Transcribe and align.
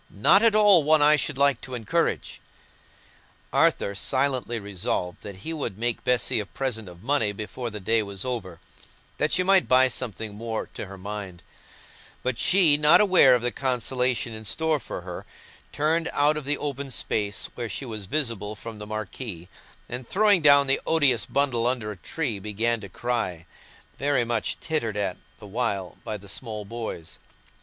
"Not 0.09 0.41
at 0.41 0.55
all 0.55 0.81
one 0.83 1.03
I 1.03 1.15
should 1.15 1.37
like 1.37 1.61
to 1.61 1.75
encourage." 1.75 2.41
Arthur 3.53 3.93
silently 3.93 4.59
resolved 4.59 5.21
that 5.21 5.35
he 5.45 5.53
would 5.53 5.77
make 5.77 6.03
Bessy 6.03 6.39
a 6.39 6.45
present 6.47 6.89
of 6.89 7.03
money 7.03 7.31
before 7.31 7.69
the 7.69 7.79
day 7.79 8.01
was 8.01 8.25
over, 8.25 8.59
that 9.19 9.31
she 9.33 9.43
might 9.43 9.67
buy 9.67 9.89
something 9.89 10.33
more 10.33 10.65
to 10.73 10.87
her 10.87 10.97
mind; 10.97 11.43
but 12.23 12.39
she, 12.39 12.77
not 12.77 12.99
aware 12.99 13.35
of 13.35 13.43
the 13.43 13.51
consolation 13.51 14.33
in 14.33 14.43
store 14.43 14.79
for 14.79 15.01
her, 15.01 15.23
turned 15.71 16.09
out 16.13 16.35
of 16.35 16.45
the 16.45 16.57
open 16.57 16.89
space, 16.89 17.51
where 17.53 17.69
she 17.69 17.85
was 17.85 18.07
visible 18.07 18.55
from 18.55 18.79
the 18.79 18.87
marquee, 18.87 19.49
and 19.87 20.07
throwing 20.09 20.41
down 20.41 20.65
the 20.65 20.81
odious 20.87 21.27
bundle 21.27 21.67
under 21.67 21.91
a 21.91 21.95
tree, 21.97 22.39
began 22.39 22.81
to 22.81 22.89
cry—very 22.89 24.25
much 24.25 24.59
tittered 24.59 24.97
at 24.97 25.17
the 25.37 25.45
while 25.45 25.99
by 26.03 26.17
the 26.17 26.27
small 26.27 26.65
boys. 26.65 27.19